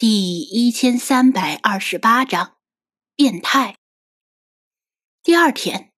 [0.00, 2.54] 第一千三百二十八章，
[3.14, 3.76] 变态。
[5.22, 5.92] 第二天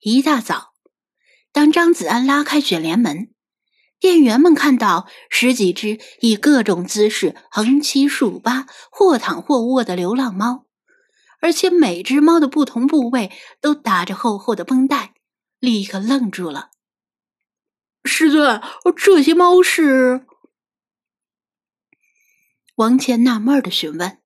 [0.00, 0.72] 一大早，
[1.52, 3.34] 当张子安拉开卷帘门，
[4.00, 10.64] 店员们看到十几只以各种姿势横七竖八、或躺或卧的流浪猫，
[11.42, 13.30] 而且每只猫的不同部位
[13.60, 15.12] 都打着厚厚的绷带，
[15.58, 16.70] 立刻愣住了。
[18.02, 18.62] 师尊，
[18.96, 20.24] 这些猫是？
[22.76, 24.20] 王倩纳闷的询问。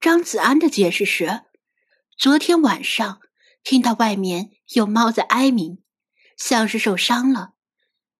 [0.00, 1.42] 张子安的解释是：
[2.16, 3.20] 昨天晚上
[3.62, 5.82] 听到外面有猫在哀鸣，
[6.34, 7.52] 像是受伤了，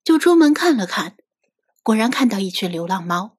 [0.04, 1.16] 就出门看了看，
[1.82, 3.38] 果然看到一群流浪猫。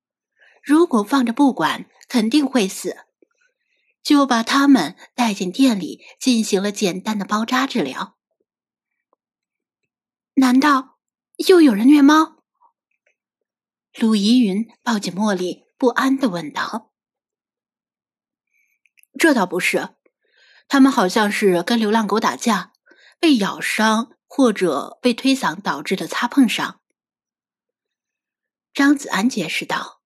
[0.64, 3.06] 如果放着不管，肯定会死，
[4.02, 8.18] 就把它们带进店里进行了简单的包扎治疗。
[10.34, 10.98] 难道？
[11.48, 12.38] 又有人虐猫？
[14.00, 16.94] 陆怡云抱紧茉莉，不安的问道
[19.20, 19.96] ：“这倒不是，
[20.68, 22.74] 他们好像是跟流浪狗打架，
[23.20, 26.82] 被咬伤或者被推搡导致的擦碰伤。”
[28.74, 30.02] 张子安解释道：“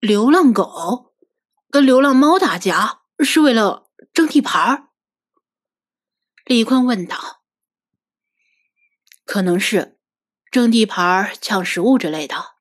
[0.00, 1.14] 流浪狗
[1.70, 4.88] 跟流浪猫打架是为了争地盘？”
[6.46, 7.42] 李坤问道。
[9.26, 9.98] 可能是
[10.50, 12.53] 争地盘、抢食物之类的。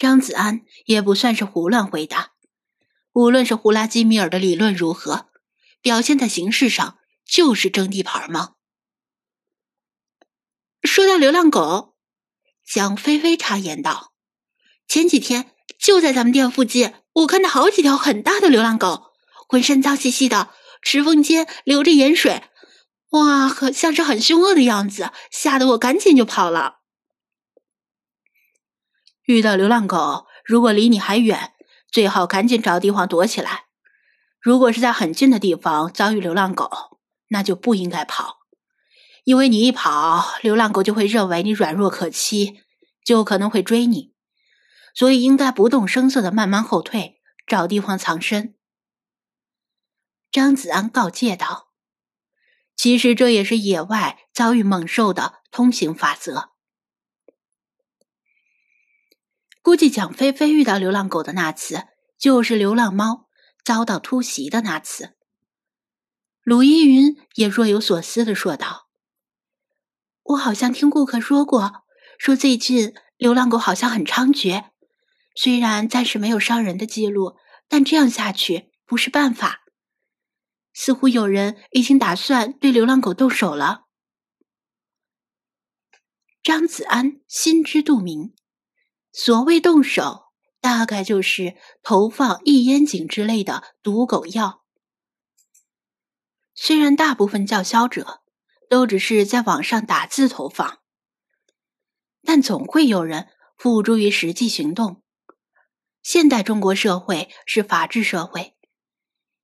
[0.00, 2.30] 张子安也不算是胡乱回答。
[3.12, 5.26] 无论是胡拉基米尔的理论如何，
[5.82, 8.54] 表现在形式上就是争地盘吗？
[10.82, 11.96] 说到流浪狗，
[12.66, 14.14] 蒋菲菲插言道
[14.88, 19.12] ：“前几天就在咱们店附近，我看到好几条很大的流浪狗，
[19.46, 20.48] 浑身脏兮兮的，
[20.80, 22.42] 齿缝间流着盐水。”
[23.12, 26.79] 哇，很像是很凶恶的样子，吓得我赶紧就跑了。
[29.30, 31.52] 遇到流浪狗，如果离你还远，
[31.90, 33.66] 最好赶紧找地方躲起来；
[34.40, 38.40] 如果是在很近的地方遭遇流浪狗，那就不应该跑，
[39.24, 42.60] 因为你一跑，流浪狗就会认为你软弱可欺，
[43.04, 44.12] 就可能会追你，
[44.94, 48.54] 所以应该不动声色的慢慢后退，找地方藏身。
[50.32, 51.68] 张子安告诫道。
[52.76, 56.52] 其实这也是野外遭遇猛兽的通行法则。
[59.70, 61.84] 估计蒋菲菲遇到流浪狗的那次，
[62.18, 63.28] 就是流浪猫
[63.64, 65.14] 遭到突袭的那次。
[66.42, 68.88] 鲁依云也若有所思的说道
[70.34, 71.84] ：“我好像听顾客说过，
[72.18, 74.70] 说最近流浪狗好像很猖獗，
[75.36, 77.36] 虽然暂时没有伤人的记录，
[77.68, 79.60] 但这样下去不是办法。”
[80.74, 83.84] 似乎有人已经打算对流浪狗动手了。
[86.42, 88.34] 张子安心知肚明，
[89.12, 94.64] 所谓动手，大概就是投放异烟井之类的毒狗药。
[96.54, 98.20] 虽然大部分叫嚣者
[98.68, 100.78] 都只是在网上打字投放，
[102.22, 105.02] 但总会有人付诸于实际行动。
[106.02, 108.56] 现代中国社会是法治社会。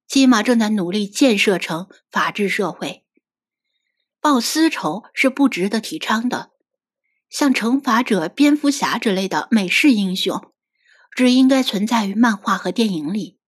[0.06, 3.04] 起码正在努力建设成法治社会。
[4.21, 6.53] 报私仇是不值得提倡的，
[7.36, 10.54] 像惩罚者、蝙蝠侠之类的美式英雄，
[11.14, 13.38] 只应该存在于漫画和电影里。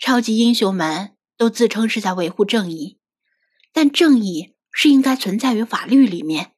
[0.00, 2.98] 超级英雄们都自称是在维护正义，
[3.72, 6.54] 但正义是应该存在于法律里面，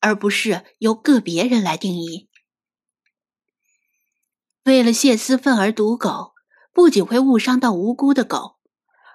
[0.00, 2.28] 而不是由个别人来定义。
[4.64, 6.34] 为了泄私愤而毒狗。
[6.74, 8.58] 不仅会误伤到无辜的狗，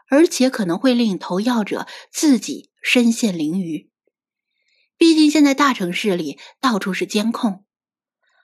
[0.09, 3.90] 而且可能会令投药者自己身陷囹圄。
[5.01, 7.65] 毕竟现在大城市里到处是监控。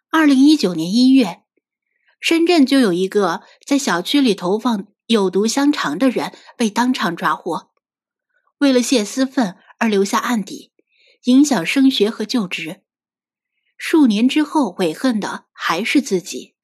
[0.10, 1.44] 二零一九年一月，
[2.20, 7.70] 深圳就有一个在小区里投放有毒香肠的人被当场抓获。
[8.58, 10.72] 为了泄私愤而留下案底，
[11.26, 12.82] 影响升学和就职，
[13.78, 16.56] 数年之后悔恨的还是自己。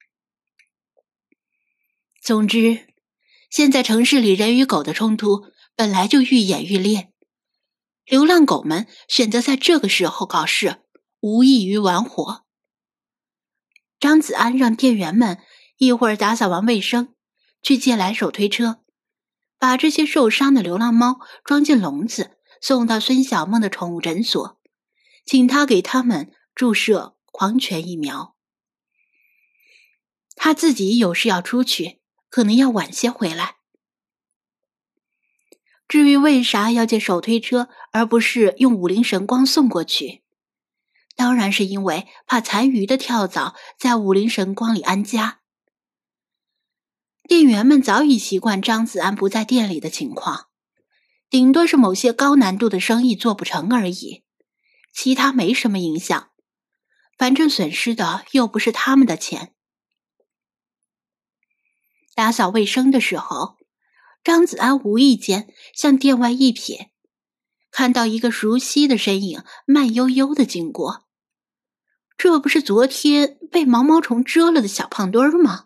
[2.20, 2.88] 总之，
[3.52, 7.13] 现在城市里人与狗的冲突本来就愈演愈烈，
[8.06, 10.82] 流浪狗们选择在这个时候搞事，
[11.20, 12.44] 无异于玩火。
[14.00, 15.40] 张子安让店员们
[15.78, 17.16] 一会儿打扫完卫生，
[17.62, 18.84] 去借来手推车，
[19.58, 24.60] 把这些受伤的流浪猫装进笼子，送到孙小梦的宠物诊所，
[25.26, 28.36] 请他给他们注射狂犬疫苗。
[30.36, 32.02] 他自己有事要出去。
[32.34, 33.58] 可能要晚些回来。
[35.88, 40.24] 至于为啥要借手推车而不是用五菱神光送过去，
[41.16, 45.42] 当然是因为怕残余的跳蚤在武林神光里安家。
[47.26, 50.48] 店员们早已习惯张子安不在店里的情况，
[51.30, 54.24] 顶多是某些高难度的生意做不成而已，
[54.94, 56.32] 其他没什么影响。
[57.18, 59.54] 反正损失的又不是他们的钱。
[62.16, 63.56] 打扫卫生的时候，
[64.24, 66.88] 张子安无意间向店外一瞥，
[67.72, 71.06] 看到一个熟悉的身影慢悠悠的经过。
[72.16, 75.66] 这不是昨天被毛毛虫蛰了的小胖墩儿吗？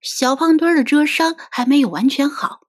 [0.00, 2.62] 小胖墩儿的蛰伤还没有完全好，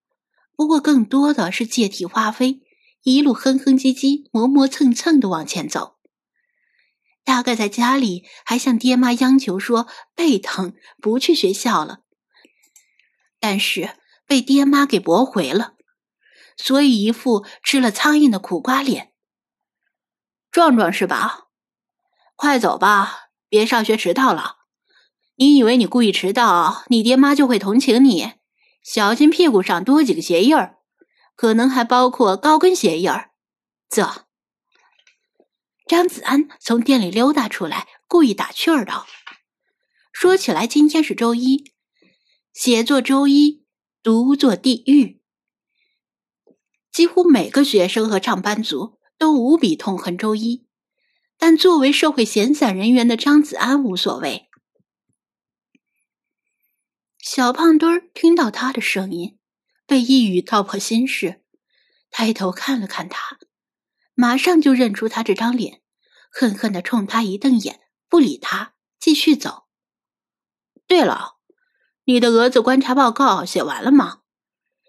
[0.55, 2.61] 不过更多的是借题发挥，
[3.03, 5.97] 一路哼哼唧唧、磨磨蹭蹭的往前走。
[7.23, 12.01] 大概在家里还向爹妈央求说背疼，不去学校了，
[13.39, 15.73] 但是被爹妈给驳回了，
[16.57, 19.13] 所以一副吃了苍蝇的苦瓜脸。
[20.51, 21.47] 壮壮是吧？
[22.35, 24.57] 快走吧，别上学迟到了。
[25.35, 28.33] 你以为你故意迟到，你爹妈就会同情你？
[28.83, 30.77] 小心屁股上多几个鞋印儿，
[31.35, 33.31] 可能还包括高跟鞋印儿。
[33.89, 34.25] 走。
[35.87, 39.07] 张子安从店里溜达出来，故意打趣儿道
[40.11, 41.71] ：“说起来，今天是周一，
[42.53, 43.65] 写作周一，
[44.01, 45.21] 独坐地狱。
[46.91, 50.65] 几乎每个学生和上班族都无比痛恨周一。”
[51.39, 54.49] 但作为社会闲散人员的张子安无所谓。
[57.19, 59.37] 小胖墩儿听到他的声音，
[59.85, 61.43] 被一语道破心事，
[62.09, 63.37] 抬头看了看他，
[64.15, 65.83] 马上就认出他这张脸，
[66.31, 69.67] 恨恨的冲他一瞪眼，不理他，继续走。
[70.87, 71.36] 对了，
[72.09, 74.21] 你的蛾子观察报告写完了吗？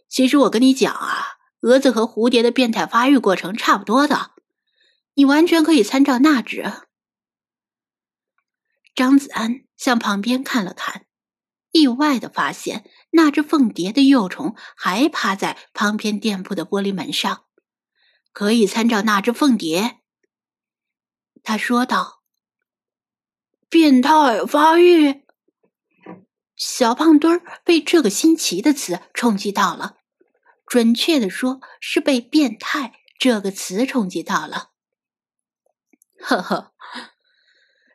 [0.08, 4.30] 其实我跟你讲啊，蛾子和蝴蝶的变态发育过程差不多的。
[5.14, 6.72] 你完全可以参照那只。
[8.94, 11.06] 张子安向旁边看了看，
[11.72, 17.46] 意外的发现那只凤蝶的幼虫还趴在旁边店铺的玻璃门上，
[18.32, 19.98] 可以参照那只凤蝶。
[21.42, 22.22] 他说道
[23.68, 25.24] ：“变态发育。”
[26.58, 29.98] 小胖墩儿被这个新奇的词冲击到了，
[30.66, 34.70] 准确的说是被“变态”这个词冲击到了。
[36.20, 36.72] 呵呵，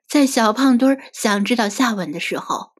[0.07, 2.71] 在小胖墩儿想知道下文的时候，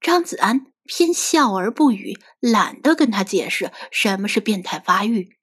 [0.00, 5.36] 张子安偏笑而不语，懒得跟他解释什么是变态发育。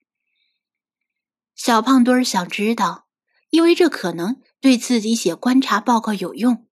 [1.54, 3.06] 小胖墩儿想知道，
[3.50, 6.66] 因为这可能对自己写观察报告有用，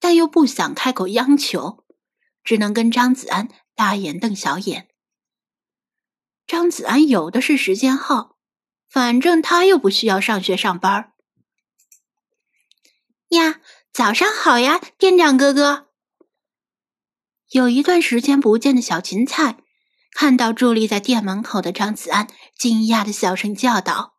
[0.00, 1.84] 但又不想开口央求，
[2.48, 4.88] 只能跟张子安大眼瞪小眼。
[6.46, 8.38] 张子安有的是时间耗，
[8.88, 11.12] 反正他又不需要上学上班。
[13.28, 13.60] 呀，
[13.92, 15.88] 早上好呀，店长哥哥。
[17.50, 19.58] 有一段时间不见的小芹菜，
[20.12, 22.28] 看到伫立在店门口的张子安，
[22.58, 24.16] 惊讶的小声叫道：“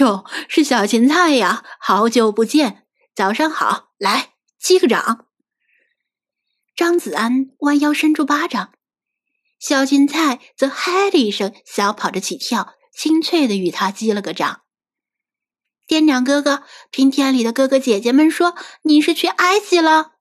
[0.00, 5.26] 哟，是小芹菜呀，好久不见，早上好，来击个掌。”
[6.78, 8.72] 张子安弯腰伸出巴掌，
[9.58, 14.62] 小芹菜则嗨的一声，小跑着起跳，清脆的与他击了个掌。
[15.88, 20.12] 店长哥哥，听店里的哥哥姐姐们说你是去埃及了。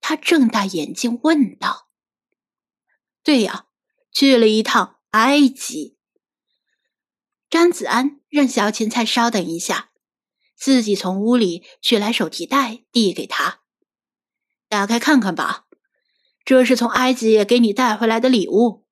[0.00, 1.88] 他睁大眼睛问道
[3.22, 3.66] ：“对呀，
[4.10, 5.96] 去了一趟埃及。”
[7.48, 9.90] 张子安让小芹菜稍等一下，
[10.56, 13.60] 自己从屋里取来手提袋递给他
[14.74, 15.66] ：“打开看看吧，
[16.44, 18.84] 这是从埃及给你带回来的礼物。”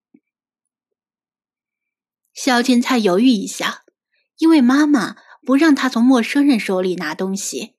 [2.35, 3.83] 小芹菜犹豫一下。
[4.39, 7.77] 因为妈妈不让他从陌生人手里拿东西，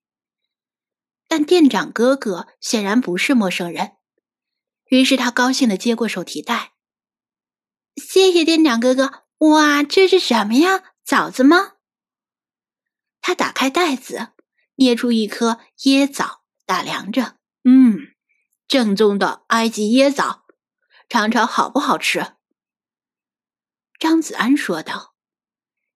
[1.27, 3.97] 但店长哥哥显然不是陌生人，
[4.85, 6.71] 于是他高兴的接过手提袋。
[7.97, 9.25] 谢谢店长哥哥！
[9.39, 10.93] 哇，这是什么呀？
[11.03, 11.73] 枣子吗？
[13.19, 14.29] 他打开袋子，
[14.75, 17.39] 捏出一颗椰枣，打量着。
[17.63, 17.97] 嗯，
[18.67, 20.43] 正宗的埃及椰枣，
[21.07, 22.33] 尝尝好不好吃？
[23.99, 25.13] 张子安说道。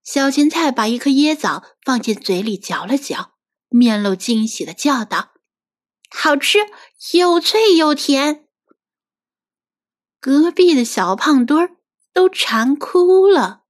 [0.04, 3.34] 小芹菜把一颗椰枣放进嘴里嚼了嚼，
[3.68, 5.34] 面露惊喜的叫道
[6.10, 6.60] ：“好吃，
[7.12, 8.48] 又脆又甜。”
[10.22, 11.76] 隔壁的小胖墩儿
[12.14, 13.66] 都馋哭了。